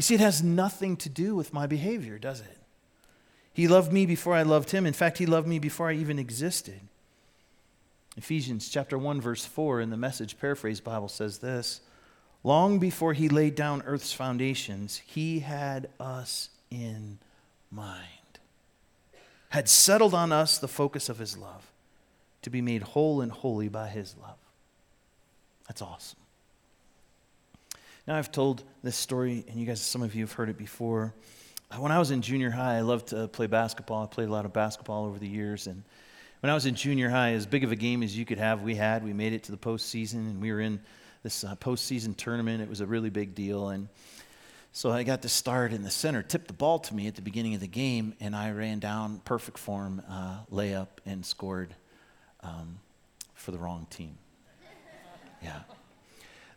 [0.00, 2.56] You see, it has nothing to do with my behavior, does it?
[3.52, 4.86] He loved me before I loved him.
[4.86, 6.80] In fact, he loved me before I even existed.
[8.16, 11.82] Ephesians chapter 1 verse 4 in the message paraphrase Bible says this,
[12.42, 17.18] long before he laid down earth's foundations, he had us in
[17.70, 18.38] mind.
[19.50, 21.70] Had settled on us the focus of his love
[22.40, 24.38] to be made whole and holy by his love.
[25.68, 26.20] That's awesome.
[28.10, 31.14] Now, I've told this story, and you guys, some of you have heard it before.
[31.70, 34.02] Uh, when I was in junior high, I loved to play basketball.
[34.02, 35.68] I played a lot of basketball over the years.
[35.68, 35.84] And
[36.40, 38.62] when I was in junior high, as big of a game as you could have,
[38.62, 39.04] we had.
[39.04, 40.80] We made it to the postseason, and we were in
[41.22, 42.60] this uh, postseason tournament.
[42.60, 43.68] It was a really big deal.
[43.68, 43.86] And
[44.72, 47.22] so I got to start in the center, tipped the ball to me at the
[47.22, 51.76] beginning of the game, and I ran down perfect form, uh, layup, and scored
[52.40, 52.80] um,
[53.34, 54.18] for the wrong team.
[55.44, 55.60] Yeah.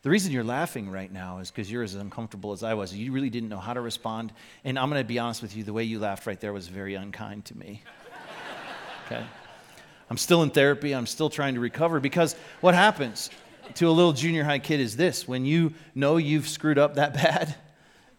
[0.03, 2.93] The reason you're laughing right now is because you're as uncomfortable as I was.
[2.93, 4.33] You really didn't know how to respond.
[4.65, 6.67] And I'm going to be honest with you, the way you laughed right there was
[6.67, 7.81] very unkind to me.
[9.05, 9.25] okay?
[10.09, 10.91] I'm still in therapy.
[10.91, 13.29] I'm still trying to recover because what happens
[13.75, 17.13] to a little junior high kid is this when you know you've screwed up that
[17.23, 17.55] bad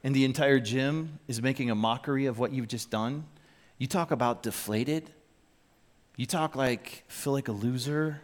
[0.02, 3.26] and the entire gym is making a mockery of what you've just done,
[3.76, 5.10] you talk about deflated.
[6.16, 8.22] You talk like, feel like a loser,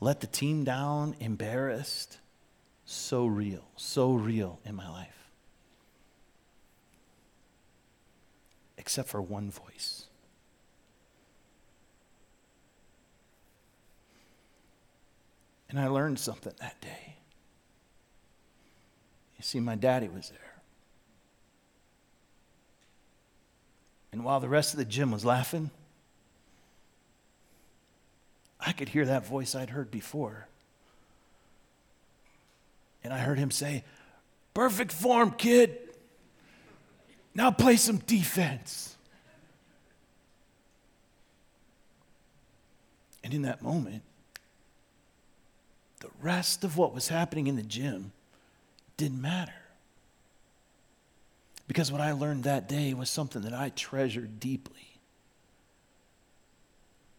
[0.00, 2.18] let the team down, embarrassed
[2.84, 5.30] so real, so real in my life.
[8.76, 10.06] Except for one voice.
[15.70, 17.16] And I learned something that day.
[19.36, 20.38] You see, my daddy was there.
[24.12, 25.70] And while the rest of the gym was laughing,
[28.60, 30.46] I could hear that voice I'd heard before
[33.04, 33.84] and I heard him say,
[34.54, 35.78] Perfect form, kid.
[37.34, 38.96] Now play some defense.
[43.22, 44.02] And in that moment,
[46.00, 48.12] the rest of what was happening in the gym
[48.96, 49.52] didn't matter.
[51.66, 54.98] Because what I learned that day was something that I treasured deeply.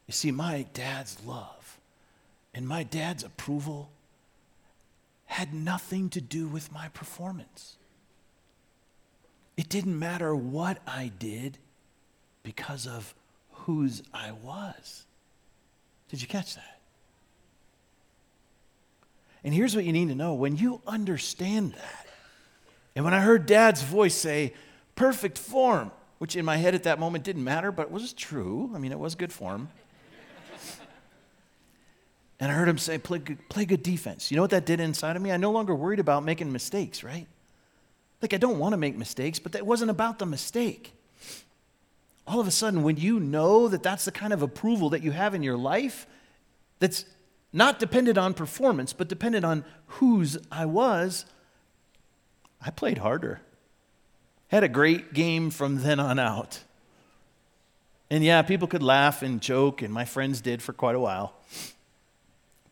[0.05, 1.79] You see, my dad's love
[2.53, 3.89] and my dad's approval
[5.35, 7.75] had nothing to do with my performance.
[9.57, 11.57] It didn't matter what I did
[12.41, 13.13] because of
[13.51, 15.03] whose I was.
[16.07, 16.79] Did you catch that?
[19.43, 22.07] And here's what you need to know when you understand that,
[22.95, 24.53] and when I heard dad's voice say,
[24.95, 28.71] perfect form, which in my head at that moment didn't matter, but was true.
[28.73, 29.67] I mean, it was good form.
[32.39, 34.29] And I heard him say, play good, play good defense.
[34.29, 35.31] You know what that did inside of me?
[35.31, 37.27] I no longer worried about making mistakes, right?
[38.21, 40.93] Like, I don't want to make mistakes, but that wasn't about the mistake.
[42.27, 45.11] All of a sudden, when you know that that's the kind of approval that you
[45.11, 46.07] have in your life,
[46.79, 47.05] that's
[47.53, 51.25] not dependent on performance, but dependent on whose I was,
[52.59, 53.41] I played harder.
[54.47, 56.63] Had a great game from then on out.
[58.09, 61.34] And yeah, people could laugh and joke, and my friends did for quite a while.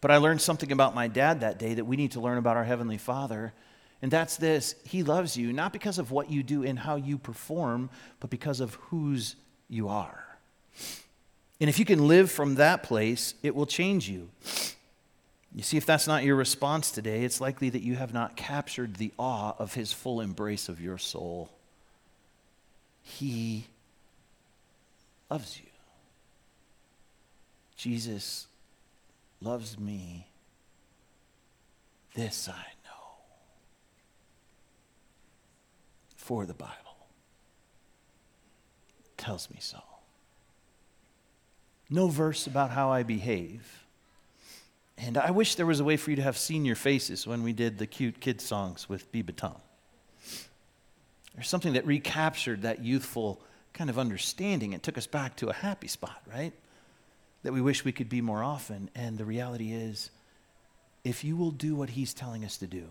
[0.04, 2.58] But I learned something about my dad that day that we need to learn about
[2.58, 3.54] our Heavenly Father.
[4.02, 7.18] And that's this He loves you, not because of what you do and how you
[7.18, 7.90] perform,
[8.20, 9.38] but because of whose
[9.70, 10.38] you are.
[11.62, 14.28] And if you can live from that place, it will change you.
[15.56, 18.98] You see, if that's not your response today, it's likely that you have not captured
[18.98, 21.50] the awe of His full embrace of your soul.
[23.04, 23.68] He
[25.30, 25.70] loves you.
[27.78, 28.48] Jesus
[29.44, 30.28] loves me.
[32.16, 33.16] This I know.
[36.16, 36.74] For the Bible
[39.18, 39.80] tells me so.
[41.90, 43.84] No verse about how I behave.
[44.98, 47.44] And I wish there was a way for you to have seen your faces when
[47.44, 49.56] we did the cute kid songs with Biba.
[51.36, 53.42] There's something that recaptured that youthful
[53.74, 56.54] kind of understanding and took us back to a happy spot, right?
[57.44, 58.90] That we wish we could be more often.
[58.96, 60.10] And the reality is,
[61.04, 62.88] if you will do what He's telling us to do,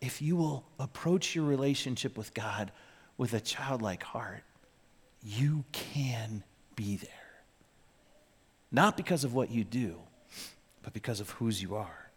[0.00, 2.70] if you will approach your relationship with God
[3.16, 4.44] with a childlike heart,
[5.22, 7.10] you can be there.
[8.70, 9.96] Not because of what you do,
[10.82, 12.10] but because of whose you are.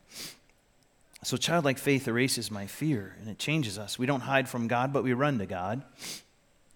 [1.23, 3.99] So, childlike faith erases my fear and it changes us.
[3.99, 5.83] We don't hide from God, but we run to God.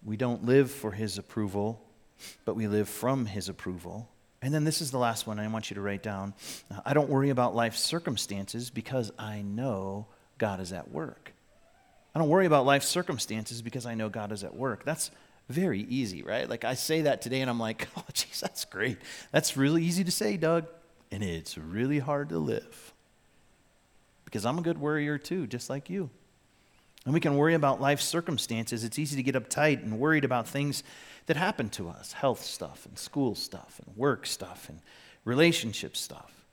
[0.04, 1.82] We don't live for His approval,
[2.44, 4.08] but we live from His approval.
[4.44, 6.34] And then this is the last one I want you to write down.
[6.70, 11.32] Uh, I don't worry about life's circumstances because I know God is at work.
[12.14, 14.84] I don't worry about life's circumstances because I know God is at work.
[14.84, 15.10] That's
[15.48, 16.46] very easy, right?
[16.46, 18.98] Like I say that today and I'm like, oh, geez, that's great.
[19.32, 20.66] That's really easy to say, Doug.
[21.10, 22.92] And it's really hard to live
[24.26, 26.10] because I'm a good worrier too, just like you.
[27.06, 28.84] And we can worry about life's circumstances.
[28.84, 30.82] It's easy to get uptight and worried about things
[31.26, 34.80] that happen to us health stuff, and school stuff, and work stuff, and
[35.24, 36.46] relationship stuff.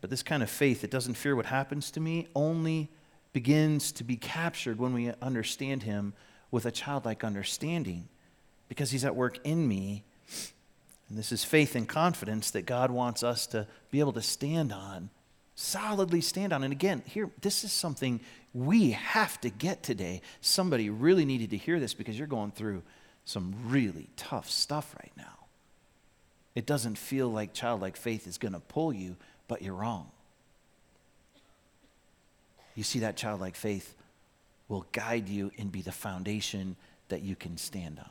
[0.00, 2.90] But this kind of faith that doesn't fear what happens to me only
[3.32, 6.12] begins to be captured when we understand Him
[6.50, 8.08] with a childlike understanding
[8.68, 10.04] because He's at work in me.
[11.08, 14.72] And this is faith and confidence that God wants us to be able to stand
[14.72, 15.10] on
[15.54, 16.64] solidly stand on.
[16.64, 18.20] And again, here, this is something
[18.52, 20.20] we have to get today.
[20.40, 22.82] Somebody really needed to hear this because you're going through
[23.24, 25.24] some really tough stuff right now.
[26.54, 29.16] It doesn't feel like childlike faith is going to pull you,
[29.48, 30.08] but you're wrong.
[32.74, 33.94] You see, that childlike faith
[34.68, 36.76] will guide you and be the foundation
[37.08, 38.10] that you can stand on.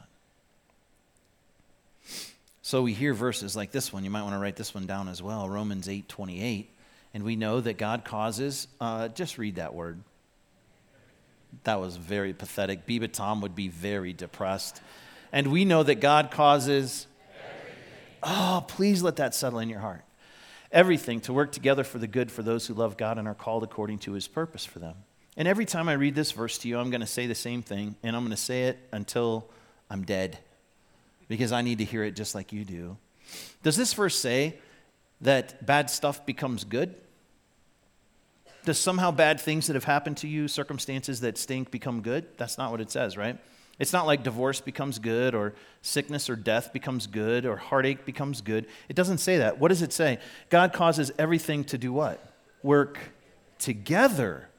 [2.61, 4.03] So we hear verses like this one.
[4.03, 6.69] You might want to write this one down as well Romans 8 28.
[7.13, 9.99] And we know that God causes, uh, just read that word.
[11.65, 12.87] That was very pathetic.
[12.87, 14.81] Biba Tom would be very depressed.
[15.33, 17.07] And we know that God causes,
[18.21, 20.05] oh, please let that settle in your heart.
[20.71, 23.63] Everything to work together for the good for those who love God and are called
[23.63, 24.95] according to his purpose for them.
[25.35, 27.63] And every time I read this verse to you, I'm going to say the same
[27.63, 29.49] thing, and I'm going to say it until
[29.89, 30.37] I'm dead
[31.27, 32.97] because I need to hear it just like you do.
[33.63, 34.59] Does this verse say
[35.21, 36.93] that bad stuff becomes good?
[38.65, 42.25] Does somehow bad things that have happened to you, circumstances that stink, become good?
[42.37, 43.39] That's not what it says, right?
[43.79, 48.41] It's not like divorce becomes good or sickness or death becomes good or heartache becomes
[48.41, 48.67] good.
[48.87, 49.59] It doesn't say that.
[49.59, 50.19] What does it say?
[50.49, 52.33] God causes everything to do what?
[52.61, 52.99] Work
[53.57, 54.49] together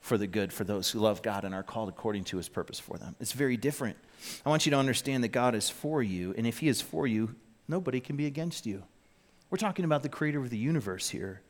[0.00, 2.78] for the good for those who love God and are called according to his purpose
[2.78, 3.16] for them.
[3.20, 3.96] It's very different.
[4.44, 7.06] I want you to understand that God is for you, and if he is for
[7.06, 7.34] you,
[7.68, 8.82] nobody can be against you.
[9.50, 11.40] We're talking about the creator of the universe here.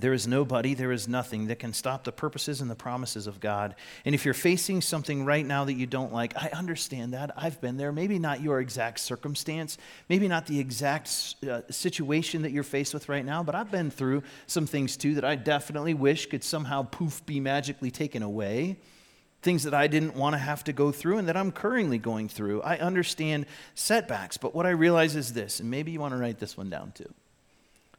[0.00, 3.38] There is nobody, there is nothing that can stop the purposes and the promises of
[3.38, 3.74] God.
[4.04, 7.30] And if you're facing something right now that you don't like, I understand that.
[7.36, 7.92] I've been there.
[7.92, 9.78] Maybe not your exact circumstance,
[10.08, 13.90] maybe not the exact uh, situation that you're faced with right now, but I've been
[13.90, 18.78] through some things too that I definitely wish could somehow poof be magically taken away.
[19.42, 22.28] things that I didn't want to have to go through and that I'm currently going
[22.28, 22.62] through.
[22.62, 26.38] I understand setbacks, but what I realize is this, and maybe you want to write
[26.38, 27.12] this one down too.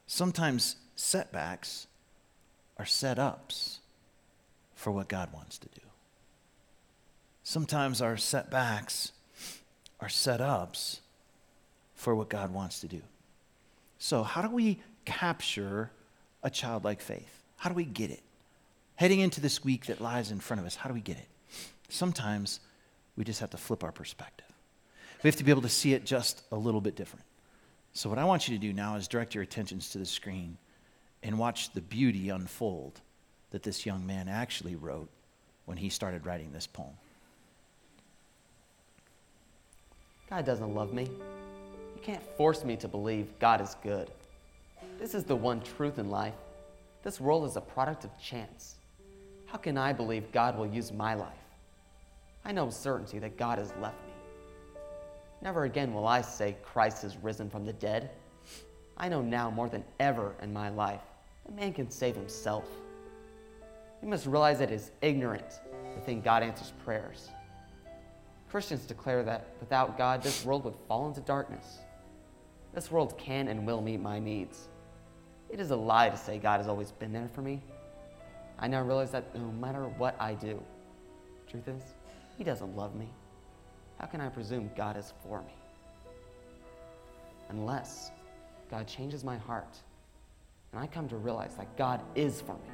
[0.05, 1.87] Sometimes setbacks
[2.81, 3.79] are set ups
[4.73, 5.81] for what God wants to do.
[7.43, 9.11] Sometimes our setbacks
[9.99, 11.01] are set ups
[11.93, 13.03] for what God wants to do.
[13.99, 15.91] So, how do we capture
[16.41, 17.43] a childlike faith?
[17.57, 18.23] How do we get it?
[18.95, 21.27] Heading into this week that lies in front of us, how do we get it?
[21.87, 22.61] Sometimes
[23.15, 24.47] we just have to flip our perspective.
[25.21, 27.25] We have to be able to see it just a little bit different.
[27.93, 30.57] So, what I want you to do now is direct your attentions to the screen
[31.23, 33.01] and watch the beauty unfold
[33.51, 35.09] that this young man actually wrote
[35.65, 36.93] when he started writing this poem.
[40.29, 41.03] God doesn't love me.
[41.03, 44.09] You can't force me to believe God is good.
[44.99, 46.33] This is the one truth in life.
[47.03, 48.75] This world is a product of chance.
[49.45, 51.33] How can I believe God will use my life?
[52.45, 54.13] I know with certainty that God has left me.
[55.41, 58.11] Never again will I say Christ has risen from the dead.
[58.97, 61.01] I know now more than ever in my life
[61.51, 62.65] that man can save himself.
[64.01, 65.59] We must realize that it is ignorant
[65.95, 67.29] to think God answers prayers.
[68.49, 71.79] Christians declare that without God, this world would fall into darkness.
[72.73, 74.67] This world can and will meet my needs.
[75.49, 77.61] It is a lie to say God has always been there for me.
[78.59, 80.61] I now realize that no matter what I do,
[81.49, 81.83] truth is,
[82.37, 83.09] He doesn't love me.
[83.99, 85.53] How can I presume God is for me?
[87.49, 88.11] Unless
[88.69, 89.77] God changes my heart
[90.71, 92.69] and I come to realize that God is for me,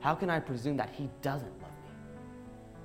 [0.00, 1.92] how can I presume that He doesn't love me?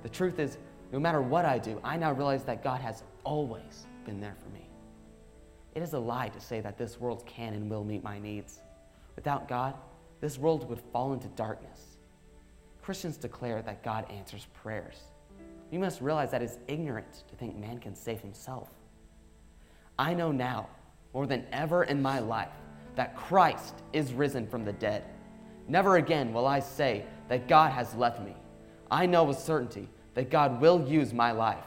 [0.02, 0.58] The truth is,
[0.92, 4.48] no matter what I do, I now realize that God has always been there for
[4.50, 4.66] me.
[5.74, 8.60] It is a lie to say that this world can and will meet my needs.
[9.16, 9.74] Without God,
[10.20, 11.98] this world would fall into darkness.
[12.82, 14.96] Christians declare that God answers prayers.
[15.70, 18.70] We must realize that it's ignorant to think man can save himself.
[19.98, 20.68] I know now,
[21.12, 22.48] more than ever in my life,
[22.98, 25.04] that Christ is risen from the dead.
[25.68, 28.34] Never again will I say that God has left me.
[28.90, 31.62] I know with certainty that God will use my life.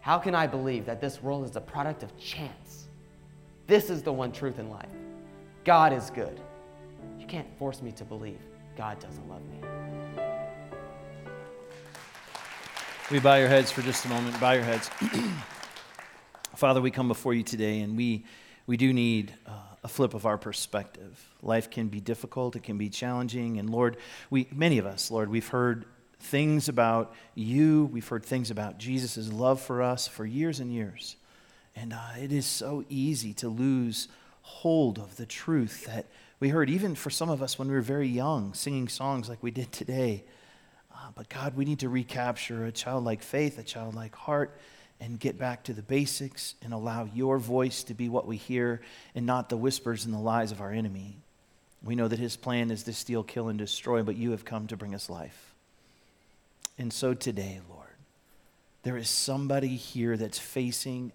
[0.00, 2.88] How can I believe that this world is a product of chance?
[3.68, 4.88] This is the one truth in life
[5.62, 6.40] God is good.
[7.16, 8.40] You can't force me to believe
[8.76, 9.60] God doesn't love me.
[13.12, 14.40] We bow your heads for just a moment.
[14.40, 14.90] Bow your heads.
[16.56, 18.24] Father, we come before you today and we,
[18.66, 19.52] we do need uh,
[19.86, 21.24] a flip of our perspective.
[21.42, 23.56] Life can be difficult, it can be challenging.
[23.60, 23.96] And Lord,
[24.30, 25.84] we, many of us, Lord, we've heard
[26.18, 27.84] things about you.
[27.92, 31.14] We've heard things about Jesus' love for us for years and years.
[31.76, 34.08] And uh, it is so easy to lose
[34.42, 36.06] hold of the truth that
[36.40, 39.40] we heard, even for some of us when we were very young, singing songs like
[39.40, 40.24] we did today.
[40.92, 44.58] Uh, but God, we need to recapture a childlike faith, a childlike heart,
[45.00, 48.80] and get back to the basics and allow your voice to be what we hear
[49.14, 51.18] and not the whispers and the lies of our enemy.
[51.82, 54.66] We know that his plan is to steal, kill, and destroy, but you have come
[54.68, 55.54] to bring us life.
[56.78, 57.86] And so today, Lord,
[58.82, 61.12] there is somebody here that's facing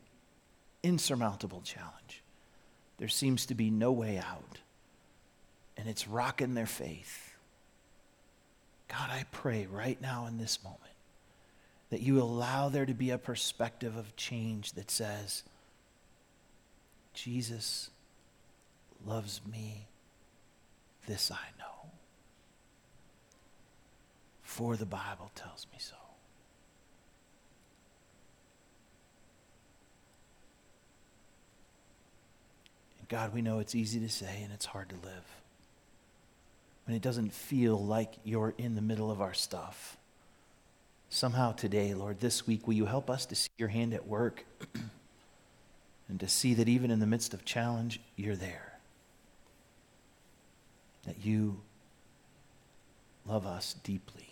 [0.83, 2.21] insurmountable challenge.
[2.97, 4.59] There seems to be no way out,
[5.75, 7.33] and it's rocking their faith.
[8.87, 10.90] God, I pray right now in this moment
[11.91, 15.43] that you allow there to be a perspective of change that says,
[17.13, 17.89] Jesus
[19.05, 19.87] loves me,
[21.05, 21.91] this I know.
[24.41, 25.95] For the Bible tells me so.
[32.99, 35.41] And God, we know it's easy to say and it's hard to live.
[36.85, 39.97] When it doesn't feel like you're in the middle of our stuff.
[41.13, 44.45] Somehow today, Lord, this week, will you help us to see your hand at work
[46.07, 48.79] and to see that even in the midst of challenge, you're there.
[51.05, 51.59] That you
[53.25, 54.30] love us deeply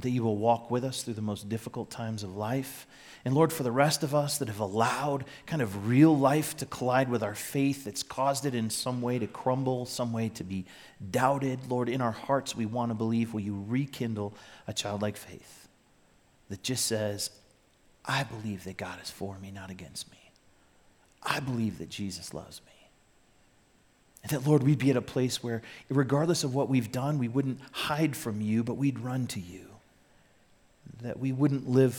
[0.00, 2.86] that you will walk with us through the most difficult times of life.
[3.24, 6.66] And Lord, for the rest of us that have allowed kind of real life to
[6.66, 10.44] collide with our faith, that's caused it in some way to crumble, some way to
[10.44, 10.64] be
[11.10, 14.34] doubted, Lord, in our hearts we want to believe, will you rekindle
[14.68, 15.68] a childlike faith
[16.50, 17.30] that just says,
[18.04, 20.30] I believe that God is for me, not against me.
[21.22, 22.72] I believe that Jesus loves me.
[24.22, 27.28] And that, Lord, we'd be at a place where, regardless of what we've done, we
[27.28, 29.75] wouldn't hide from you, but we'd run to you
[31.02, 31.94] that we wouldn't live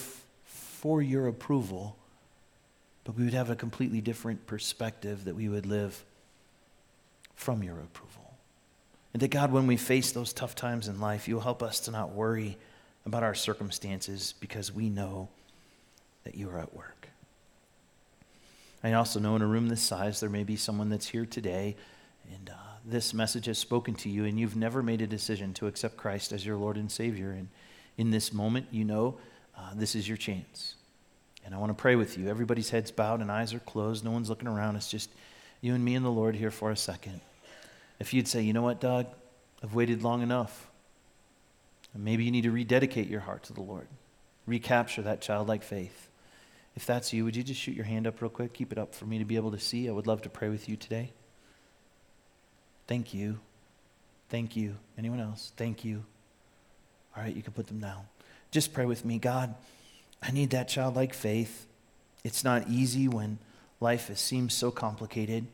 [0.45, 1.95] for your approval,
[3.03, 6.03] but we would have a completely different perspective, that we would live
[7.35, 8.33] from your approval.
[9.13, 11.91] And that God, when we face those tough times in life, you'll help us to
[11.91, 12.57] not worry
[13.05, 15.29] about our circumstances because we know
[16.23, 17.07] that you are at work.
[18.83, 21.75] I also know in a room this size, there may be someone that's here today,
[22.33, 22.53] and uh,
[22.85, 26.31] this message has spoken to you, and you've never made a decision to accept Christ
[26.31, 27.31] as your Lord and Savior.
[27.31, 27.47] And
[27.97, 29.17] in this moment, you know
[29.57, 30.75] uh, this is your chance.
[31.45, 32.27] And I want to pray with you.
[32.27, 34.03] Everybody's heads bowed and eyes are closed.
[34.03, 34.75] No one's looking around.
[34.75, 35.09] It's just
[35.61, 37.21] you and me and the Lord here for a second.
[37.99, 39.07] If you'd say, you know what, Doug,
[39.63, 40.67] I've waited long enough.
[41.95, 43.87] Maybe you need to rededicate your heart to the Lord,
[44.45, 46.09] recapture that childlike faith.
[46.75, 48.53] If that's you, would you just shoot your hand up real quick?
[48.53, 49.89] Keep it up for me to be able to see.
[49.89, 51.11] I would love to pray with you today.
[52.85, 53.39] Thank you.
[54.29, 54.75] Thank you.
[54.95, 55.53] Anyone else?
[55.57, 56.03] Thank you.
[57.17, 58.03] All right, you can put them down.
[58.51, 59.17] Just pray with me.
[59.17, 59.55] God,
[60.21, 61.65] I need that childlike faith.
[62.23, 63.39] It's not easy when
[63.79, 65.47] life seems so complicated.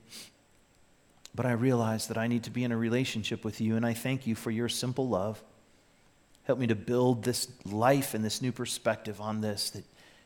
[1.34, 3.94] But I realize that I need to be in a relationship with you, and I
[3.94, 5.42] thank you for your simple love.
[6.44, 9.86] Help me to build this life and this new perspective on this that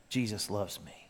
[0.09, 1.09] Jesus loves me.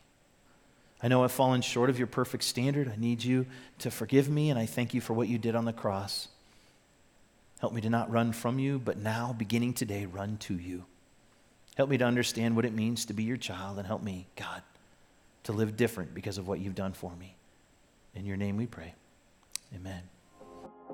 [1.02, 2.88] I know I've fallen short of your perfect standard.
[2.88, 3.46] I need you
[3.78, 6.28] to forgive me, and I thank you for what you did on the cross.
[7.60, 10.84] Help me to not run from you, but now, beginning today, run to you.
[11.76, 14.62] Help me to understand what it means to be your child, and help me, God,
[15.44, 17.34] to live different because of what you've done for me.
[18.14, 18.94] In your name we pray.
[19.74, 20.02] Amen.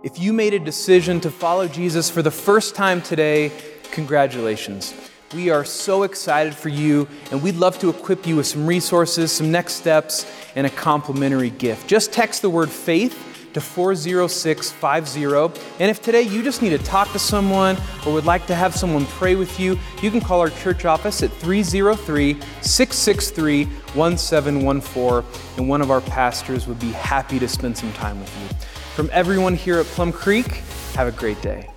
[0.03, 3.53] If you made a decision to follow Jesus for the first time today,
[3.93, 4.95] congratulations.
[5.35, 9.33] We are so excited for you, and we'd love to equip you with some resources,
[9.33, 11.89] some next steps, and a complimentary gift.
[11.89, 15.25] Just text the word faith to 40650.
[15.81, 17.77] And if today you just need to talk to someone
[18.07, 21.23] or would like to have someone pray with you, you can call our church office
[21.23, 27.93] at 303 663 1714, and one of our pastors would be happy to spend some
[27.93, 28.49] time with you.
[28.95, 30.47] From everyone here at Plum Creek,
[30.95, 31.74] have a great day.